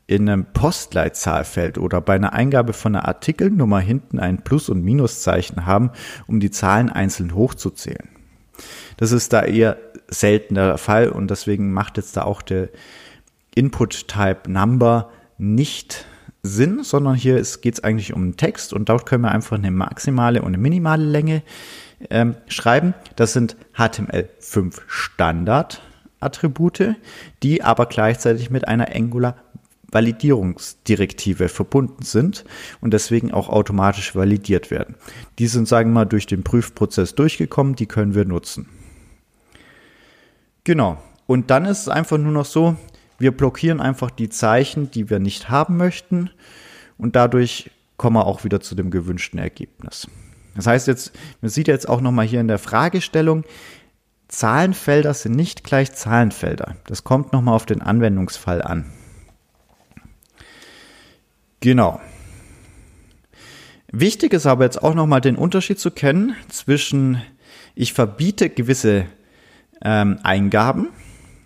in 0.08 0.28
einem 0.28 0.46
Postleitzahlfeld 0.46 1.78
oder 1.78 2.02
bei 2.02 2.16
einer 2.16 2.34
Eingabe 2.34 2.74
von 2.74 2.96
einer 2.96 3.08
Artikelnummer 3.08 3.80
hinten 3.80 4.18
ein 4.20 4.44
Plus- 4.44 4.70
und 4.70 4.84
Minuszeichen 4.84 5.66
haben, 5.66 5.92
um 6.26 6.40
die 6.40 6.52
Zahlen 6.52 6.90
einzeln 6.90 7.36
hochzuzählen? 7.36 8.19
Das 8.98 9.12
ist 9.12 9.34
da 9.34 9.44
eher 9.44 9.78
selten 10.10 10.56
der 10.56 10.78
Fall 10.78 11.10
und 11.10 11.30
deswegen 11.30 11.72
macht 11.72 11.98
jetzt 11.98 12.18
da 12.18 12.24
auch 12.24 12.42
der 12.42 12.70
Input-Type 13.56 14.50
Number 14.50 15.10
nicht 15.38 16.06
Sinn, 16.42 16.84
sondern 16.84 17.16
hier 17.16 17.36
geht 17.36 17.74
es 17.74 17.84
eigentlich 17.84 18.14
um 18.14 18.22
einen 18.22 18.38
Text 18.38 18.74
und 18.74 18.90
dort 18.90 19.06
können 19.06 19.24
wir 19.24 19.32
einfach 19.32 19.58
eine 19.58 19.72
maximale 19.72 20.42
und 20.42 20.50
eine 20.50 20.58
minimale 20.58 21.04
Länge 21.04 21.44
ähm, 22.10 22.36
schreiben. 22.48 22.94
Das 23.16 23.34
sind 23.34 23.58
HTML5 23.76 24.80
Standard 24.88 25.82
Attribute, 26.22 26.96
die 27.44 27.64
aber 27.64 27.86
gleichzeitig 27.86 28.50
mit 28.50 28.68
einer 28.68 28.94
Angular 28.94 29.36
Validierungsdirektive 29.92 31.50
verbunden 31.50 32.04
sind 32.04 32.46
und 32.82 32.94
deswegen 32.94 33.32
auch 33.32 33.50
automatisch 33.50 34.16
validiert 34.16 34.72
werden. 34.72 34.96
Die 35.40 35.48
sind, 35.48 35.68
sagen 35.68 35.92
wir 35.92 35.96
mal, 35.96 36.06
durch 36.06 36.28
den 36.28 36.44
Prüfprozess 36.44 37.16
durchgekommen, 37.16 37.76
die 37.76 37.88
können 37.88 38.16
wir 38.16 38.26
nutzen. 38.26 38.68
Genau. 40.64 41.02
Und 41.26 41.50
dann 41.50 41.66
ist 41.66 41.82
es 41.82 41.90
einfach 41.90 42.18
nur 42.18 42.32
noch 42.32 42.46
so, 42.46 42.76
wir 43.20 43.32
blockieren 43.32 43.82
einfach 43.82 44.10
die 44.10 44.30
Zeichen, 44.30 44.92
die 44.92 45.10
wir 45.10 45.20
nicht 45.20 45.50
haben 45.50 45.78
möchten 45.78 46.30
und 46.98 47.16
dadurch 47.16 47.72
kommen 47.98 48.16
wir 48.16 48.26
auch 48.26 48.44
wieder 48.44 48.62
zu 48.62 48.76
dem 48.76 48.92
gewünschten 48.92 49.40
Ergebnis. 49.40 50.08
Das 50.56 50.68
heißt 50.68 50.88
jetzt, 50.88 51.12
man 51.42 51.50
sieht 51.50 51.68
jetzt 51.68 51.88
auch 51.88 52.02
nochmal 52.02 52.26
hier 52.26 52.42
in 52.42 52.48
der 52.48 52.60
Fragestellung, 52.60 53.44
Zahlenfelder 54.28 55.14
sind 55.14 55.36
nicht 55.36 55.64
gleich 55.64 55.92
Zahlenfelder. 55.94 56.76
Das 56.86 57.04
kommt 57.04 57.34
nochmal 57.34 57.56
auf 57.56 57.66
den 57.66 57.82
Anwendungsfall 57.82 58.62
an. 58.62 58.86
Genau. 61.60 62.00
Wichtig 63.92 64.34
ist 64.34 64.46
aber 64.46 64.66
jetzt 64.66 64.82
auch 64.84 64.94
nochmal 64.94 65.22
den 65.22 65.36
Unterschied 65.36 65.80
zu 65.80 65.92
kennen 65.92 66.36
zwischen 66.50 67.22
ich 67.76 67.94
verbiete 67.94 68.50
gewisse 68.50 69.06
ähm, 69.82 70.20
Eingaben. 70.24 70.90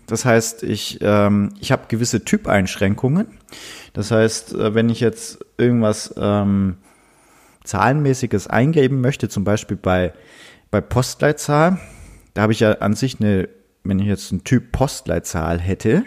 Das 0.07 0.25
heißt, 0.25 0.63
ich, 0.63 0.99
ähm, 1.01 1.53
ich 1.59 1.71
habe 1.71 1.83
gewisse 1.87 2.25
Typeinschränkungen. 2.25 3.27
Das 3.93 4.11
heißt, 4.11 4.53
äh, 4.53 4.75
wenn 4.75 4.89
ich 4.89 4.99
jetzt 4.99 5.45
irgendwas 5.57 6.13
ähm, 6.17 6.77
Zahlenmäßiges 7.63 8.47
eingeben 8.47 8.99
möchte, 8.99 9.29
zum 9.29 9.43
Beispiel 9.43 9.77
bei, 9.77 10.13
bei 10.71 10.81
Postleitzahl, 10.81 11.79
da 12.33 12.41
habe 12.41 12.53
ich 12.53 12.59
ja 12.59 12.73
an 12.73 12.95
sich 12.95 13.19
eine, 13.19 13.47
wenn 13.83 13.99
ich 13.99 14.07
jetzt 14.07 14.31
einen 14.31 14.43
Typ 14.43 14.71
Postleitzahl 14.71 15.59
hätte, 15.59 16.03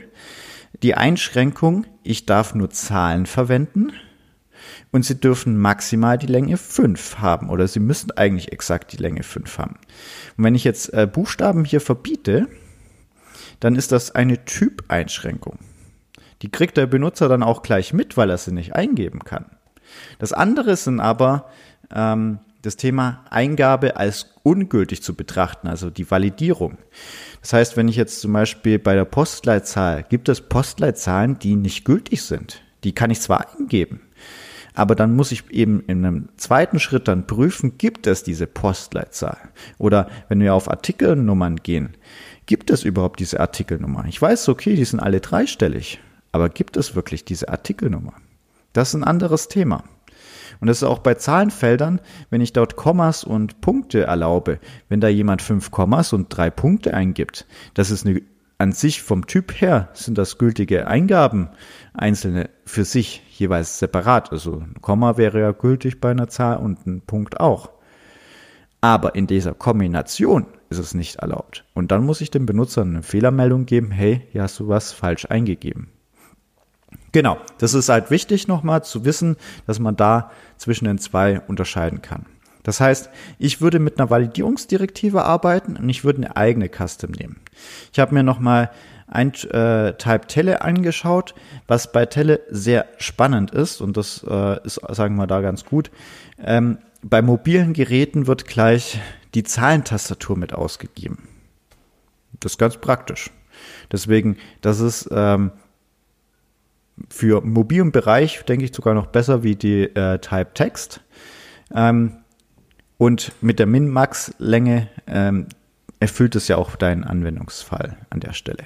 die 0.83 0.95
Einschränkung, 0.95 1.87
ich 2.03 2.27
darf 2.27 2.55
nur 2.55 2.71
Zahlen 2.71 3.27
verwenden 3.27 3.93
und 4.93 5.05
sie 5.05 5.19
dürfen 5.19 5.57
maximal 5.59 6.19
die 6.19 6.27
Länge 6.27 6.57
5 6.57 7.19
haben 7.19 7.51
oder 7.51 7.67
sie 7.69 7.81
müssen 7.81 8.11
eigentlich 8.13 8.53
exakt 8.53 8.93
die 8.93 8.99
Länge 8.99 9.23
5 9.23 9.59
haben. 9.59 9.77
Und 10.37 10.45
wenn 10.45 10.55
ich 10.55 10.65
jetzt 10.65 10.93
äh, 10.93 11.07
Buchstaben 11.11 11.65
hier 11.65 11.81
verbiete, 11.81 12.49
dann 13.61 13.77
ist 13.77 13.93
das 13.93 14.15
eine 14.15 14.45
Typeinschränkung. 14.45 15.59
Die 16.43 16.51
kriegt 16.51 16.77
der 16.77 16.87
Benutzer 16.87 17.29
dann 17.29 17.43
auch 17.43 17.63
gleich 17.63 17.93
mit, 17.93 18.17
weil 18.17 18.31
er 18.31 18.39
sie 18.39 18.53
nicht 18.53 18.75
eingeben 18.75 19.21
kann. 19.21 19.47
Das 20.19 20.33
andere 20.33 20.77
sind 20.77 21.01
aber 21.01 21.49
ähm, 21.95 22.41
das 22.67 22.77
Thema 22.77 23.25
Eingabe 23.31 23.97
als 23.97 24.35
ungültig 24.43 25.03
zu 25.03 25.15
betrachten, 25.15 25.69
also 25.69 25.89
die 25.89 26.11
Validierung. 26.11 26.79
Das 27.41 27.53
heißt, 27.53 27.77
wenn 27.77 27.89
ich 27.89 27.97
jetzt 27.97 28.21
zum 28.21 28.33
Beispiel 28.33 28.79
bei 28.79 28.95
der 28.95 29.05
Postleitzahl, 29.05 30.03
gibt 30.03 30.29
es 30.29 30.41
Postleitzahlen, 30.41 31.39
die 31.39 31.55
nicht 31.55 31.85
gültig 31.85 32.23
sind. 32.23 32.63
Die 32.83 32.93
kann 32.93 33.11
ich 33.11 33.21
zwar 33.21 33.57
eingeben, 33.57 34.01
aber 34.75 34.95
dann 34.95 35.15
muss 35.15 35.33
ich 35.33 35.51
eben 35.51 35.81
in 35.87 36.05
einem 36.05 36.29
zweiten 36.37 36.79
Schritt 36.81 37.09
dann 37.09 37.27
prüfen, 37.27 37.79
gibt 37.79 38.07
es 38.07 38.25
diese 38.25 38.47
Postleitzahl? 38.47 39.39
Oder 39.79 40.09
wenn 40.29 40.41
wir 40.41 40.55
auf 40.55 40.69
Artikelnummern 40.69 41.57
gehen, 41.57 41.97
gibt 42.47 42.71
es 42.71 42.85
überhaupt 42.85 43.21
diese 43.21 43.41
Artikelnummer? 43.41 44.05
Ich 44.09 44.21
weiß, 44.21 44.49
okay, 44.49 44.75
die 44.75 44.85
sind 44.85 45.01
alle 45.01 45.21
dreistellig, 45.21 46.01
aber 46.33 46.49
gibt 46.49 46.77
es 46.77 46.95
wirklich 46.95 47.25
diese 47.25 47.49
Artikelnummer? 47.49 48.15
Das 48.73 48.89
ist 48.89 48.95
ein 48.95 49.05
anderes 49.05 49.49
Thema. 49.49 49.85
Und 50.61 50.69
das 50.69 50.79
ist 50.79 50.85
auch 50.85 50.99
bei 50.99 51.15
Zahlenfeldern, 51.15 52.01
wenn 52.31 52.41
ich 52.41 52.53
dort 52.53 52.77
Kommas 52.77 53.25
und 53.25 53.61
Punkte 53.61 54.03
erlaube, 54.03 54.59
wenn 54.89 55.01
da 55.01 55.09
jemand 55.09 55.43
fünf 55.43 55.71
Kommas 55.71 56.13
und 56.13 56.29
drei 56.29 56.51
Punkte 56.51 56.95
eingibt, 56.95 57.47
das 57.75 57.91
ist 57.91 58.07
eine 58.07 58.23
an 58.59 58.73
sich 58.73 59.03
vom 59.03 59.27
Typ 59.27 59.61
her 59.61 59.91
sind 59.93 60.17
das 60.17 60.39
gültige 60.39 60.87
Eingaben, 60.87 61.51
einzelne 61.93 62.49
für 62.65 62.85
sich 62.85 63.23
jeweils 63.39 63.79
separat. 63.79 64.33
Also 64.33 64.61
ein 64.61 64.81
Komma 64.81 65.19
wäre 65.19 65.41
ja 65.41 65.53
gültig 65.53 66.01
bei 66.01 66.11
einer 66.11 66.29
Zahl 66.29 66.57
und 66.59 66.87
ein 66.87 67.03
Punkt 67.03 67.39
auch. 67.39 67.71
Aber 68.81 69.15
in 69.15 69.27
dieser 69.27 69.53
Kombination 69.53 70.47
ist 70.71 70.79
es 70.79 70.95
nicht 70.95 71.17
erlaubt. 71.17 71.65
Und 71.75 71.91
dann 71.91 72.05
muss 72.05 72.21
ich 72.21 72.31
dem 72.31 72.47
Benutzer 72.47 72.83
eine 72.83 73.03
Fehlermeldung 73.03 73.67
geben, 73.67 73.91
hey, 73.91 74.23
hier 74.33 74.43
hast 74.43 74.61
du 74.61 74.69
was 74.69 74.93
falsch 74.93 75.27
eingegeben. 75.27 75.91
Genau, 77.17 77.39
das 77.57 77.73
ist 77.73 77.89
halt 77.89 78.11
wichtig 78.11 78.47
nochmal 78.47 78.85
zu 78.85 79.07
wissen, 79.07 79.37
dass 79.67 79.79
man 79.79 79.97
da 79.97 80.31
zwischen 80.59 80.85
den 80.85 80.99
zwei 80.99 81.41
unterscheiden 81.41 82.03
kann. 82.03 82.27
Das 82.63 82.79
heißt, 82.79 83.09
ich 83.39 83.63
würde 83.63 83.79
mit 83.79 83.99
einer 83.99 84.11
Validierungsdirektive 84.11 85.25
arbeiten 85.25 85.79
und 85.79 85.89
ich 85.89 86.05
würde 86.05 86.19
eine 86.19 86.37
eigene 86.37 86.69
Custom 86.69 87.13
nehmen. 87.13 87.41
Ich 87.91 88.01
habe 88.01 88.13
mir 88.13 88.23
nochmal 88.23 88.71
ein 89.07 89.29
äh, 89.29 89.95
Type 89.95 90.27
Tele 90.27 90.61
angeschaut, 90.61 91.35
was 91.67 91.91
bei 91.91 92.05
Tele 92.05 92.41
sehr 92.51 92.85
spannend 92.99 93.51
ist 93.51 93.81
und 93.81 93.97
das 93.97 94.23
äh, 94.29 94.63
ist, 94.67 94.79
sagen 94.91 95.17
wir 95.17 95.27
da 95.27 95.41
ganz 95.41 95.65
gut. 95.65 95.91
Ähm, 96.39 96.77
bei 97.03 97.23
mobilen 97.23 97.73
Geräten 97.73 98.27
wird 98.27 98.47
gleich 98.47 99.01
die 99.33 99.43
Zahlentastatur 99.43 100.37
mit 100.37 100.53
ausgegeben. 100.53 101.27
Das 102.41 102.53
ist 102.53 102.59
ganz 102.59 102.77
praktisch. 102.77 103.31
Deswegen, 103.91 104.37
das 104.61 104.81
ist 104.81 105.09
ähm, 105.11 105.53
für 107.09 107.41
mobilen 107.43 107.93
Bereich, 107.93 108.43
denke 108.45 108.65
ich, 108.65 108.75
sogar 108.75 108.95
noch 108.95 109.07
besser 109.07 109.43
wie 109.43 109.55
die 109.55 109.85
äh, 109.85 110.19
Type 110.19 110.53
Text. 110.55 111.01
Ähm, 111.75 112.19
und 112.99 113.33
mit 113.43 113.59
der 113.59 113.67
Min-Max-Länge 113.67 114.89
ähm, 115.07 115.47
erfüllt 116.01 116.35
es 116.37 116.49
ja 116.49 116.57
auch 116.57 116.77
deinen 116.77 117.05
Anwendungsfall 117.05 117.97
an 118.11 118.21
der 118.21 118.33
Stelle. 118.33 118.65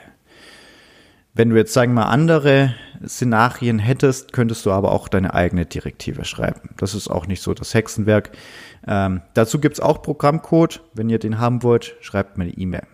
Wenn 1.32 1.50
du 1.50 1.56
jetzt, 1.56 1.72
sagen 1.72 1.92
wir 1.92 2.02
mal, 2.02 2.10
andere 2.10 2.74
Szenarien 3.06 3.78
hättest, 3.78 4.32
könntest 4.32 4.66
du 4.66 4.72
aber 4.72 4.90
auch 4.92 5.08
deine 5.08 5.32
eigene 5.32 5.64
Direktive 5.64 6.24
schreiben. 6.24 6.70
Das 6.76 6.94
ist 6.94 7.08
auch 7.08 7.26
nicht 7.26 7.40
so 7.40 7.54
das 7.54 7.72
Hexenwerk. 7.72 8.32
Ähm, 8.86 9.22
dazu 9.34 9.60
gibt's 9.60 9.80
auch 9.80 10.02
Programmcode. 10.02 10.82
Wenn 10.92 11.08
ihr 11.08 11.18
den 11.18 11.38
haben 11.38 11.62
wollt, 11.62 11.94
schreibt 12.00 12.36
mir 12.36 12.44
eine 12.44 12.52
E-Mail. 12.54 12.86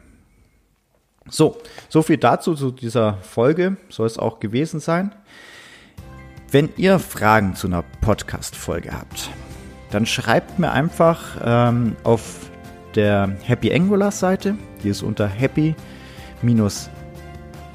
So, 1.28 1.56
so 1.88 2.02
viel 2.02 2.18
dazu 2.18 2.54
zu 2.54 2.70
dieser 2.70 3.14
Folge. 3.14 3.76
Soll 3.88 4.06
es 4.06 4.18
auch 4.18 4.40
gewesen 4.40 4.80
sein. 4.80 5.14
Wenn 6.50 6.68
ihr 6.76 6.98
Fragen 6.98 7.54
zu 7.56 7.66
einer 7.66 7.82
Podcast-Folge 8.00 8.92
habt, 8.92 9.30
dann 9.90 10.06
schreibt 10.06 10.58
mir 10.58 10.70
einfach 10.70 11.36
ähm, 11.44 11.96
auf 12.04 12.50
der 12.94 13.36
Happy 13.42 13.72
Angular 13.72 14.10
Seite, 14.10 14.56
die 14.82 14.88
ist 14.88 15.02
unter 15.02 15.26
happy- 15.26 15.74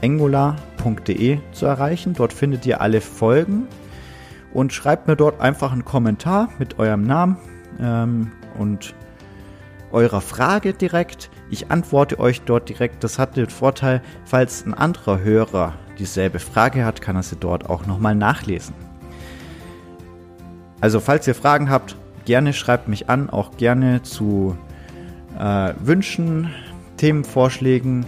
angular.de 0.02 1.40
zu 1.52 1.66
erreichen. 1.66 2.14
Dort 2.14 2.34
findet 2.34 2.66
ihr 2.66 2.82
alle 2.82 3.02
Folgen 3.02 3.68
und 4.54 4.74
schreibt 4.74 5.08
mir 5.08 5.16
dort 5.16 5.40
einfach 5.42 5.72
einen 5.72 5.86
Kommentar 5.86 6.50
mit 6.58 6.80
eurem 6.80 7.04
Namen 7.04 7.38
ähm, 7.80 8.32
und 8.58 8.96
eurer 9.92 10.22
Frage 10.22 10.74
direkt. 10.74 11.30
Ich 11.52 11.70
antworte 11.70 12.18
euch 12.18 12.42
dort 12.42 12.70
direkt. 12.70 13.04
Das 13.04 13.20
hat 13.20 13.36
den 13.36 13.50
Vorteil, 13.50 14.02
falls 14.24 14.66
ein 14.66 14.74
anderer 14.74 15.20
Hörer 15.20 15.74
dieselbe 16.00 16.40
Frage 16.40 16.86
hat, 16.86 17.02
kann 17.02 17.18
er 17.18 17.24
sie 17.24 17.36
dort 17.36 17.70
auch 17.70 17.86
nochmal 17.86 18.16
nachlesen. 18.16 18.74
Also 20.80 21.02
falls 21.02 21.28
ihr 21.28 21.36
Fragen 21.36 21.70
habt, 21.70 21.98
gerne 22.24 22.54
schreibt 22.54 22.88
mich 22.88 23.10
an, 23.10 23.30
auch 23.30 23.58
gerne 23.58 24.02
zu 24.02 24.58
äh, 25.38 25.74
Wünschen, 25.80 26.52
Themenvorschlägen. 26.96 28.06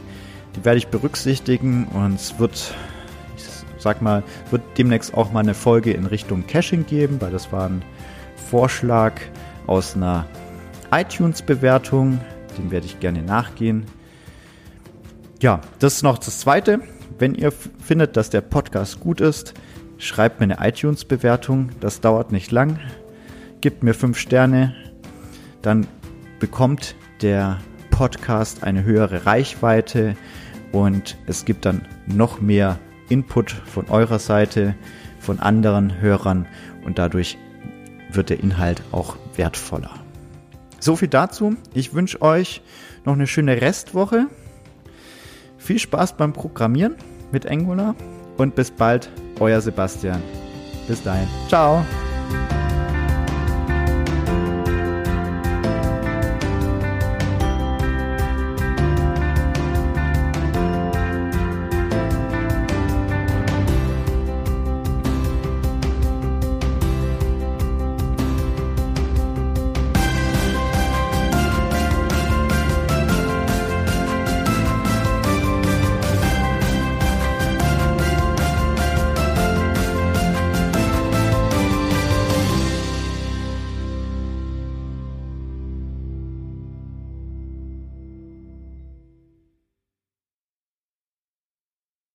Die 0.55 0.63
werde 0.63 0.77
ich 0.77 0.87
berücksichtigen 0.87 1.87
und 1.93 2.15
es 2.15 2.39
wird, 2.39 2.73
ich 3.35 3.43
sag 3.77 4.01
mal, 4.01 4.23
wird 4.51 4.61
demnächst 4.77 5.13
auch 5.15 5.33
mal 5.33 5.41
eine 5.41 5.53
Folge 5.53 5.91
in 5.91 6.05
Richtung 6.05 6.47
Caching 6.47 6.85
geben, 6.85 7.19
weil 7.19 7.31
das 7.31 7.51
war 7.51 7.67
ein 7.67 7.83
Vorschlag 8.49 9.13
aus 9.67 9.95
einer 9.97 10.25
iTunes-Bewertung. 10.91 12.21
Dem 12.57 12.71
werde 12.71 12.85
ich 12.85 12.99
gerne 12.99 13.21
nachgehen. 13.21 13.85
Ja, 15.41 15.61
das 15.79 15.95
ist 15.95 16.03
noch 16.03 16.17
das 16.17 16.39
Zweite. 16.39 16.81
Wenn 17.19 17.35
ihr 17.35 17.51
findet, 17.51 18.17
dass 18.17 18.29
der 18.29 18.41
Podcast 18.41 18.99
gut 18.99 19.21
ist, 19.21 19.53
schreibt 19.97 20.39
mir 20.39 20.45
eine 20.45 20.67
iTunes-Bewertung. 20.67 21.69
Das 21.79 22.01
dauert 22.01 22.31
nicht 22.31 22.51
lang. 22.51 22.79
Gebt 23.61 23.83
mir 23.83 23.93
fünf 23.93 24.17
Sterne. 24.17 24.75
Dann 25.61 25.87
bekommt 26.39 26.95
der 27.21 27.59
Podcast 27.89 28.63
eine 28.63 28.83
höhere 28.83 29.25
Reichweite 29.25 30.15
und 30.71 31.17
es 31.27 31.45
gibt 31.45 31.65
dann 31.65 31.85
noch 32.07 32.41
mehr 32.41 32.79
Input 33.09 33.51
von 33.51 33.87
eurer 33.89 34.19
Seite, 34.19 34.75
von 35.19 35.39
anderen 35.39 36.01
Hörern 36.01 36.47
und 36.85 36.97
dadurch 36.97 37.37
wird 38.11 38.29
der 38.29 38.39
Inhalt 38.39 38.81
auch 38.91 39.15
wertvoller. 39.35 40.02
So 40.83 40.97
viel 40.97 41.07
dazu. 41.07 41.55
Ich 41.73 41.93
wünsche 41.93 42.21
euch 42.21 42.61
noch 43.05 43.13
eine 43.13 43.25
schöne 43.25 43.61
Restwoche. 43.61 44.27
Viel 45.57 45.79
Spaß 45.79 46.17
beim 46.17 46.33
Programmieren 46.33 46.95
mit 47.31 47.47
Angular 47.47 47.95
und 48.35 48.53
bis 48.55 48.69
bald, 48.69 49.09
euer 49.39 49.61
Sebastian. 49.61 50.21
Bis 50.85 51.01
dahin. 51.01 51.29
Ciao. 51.47 51.85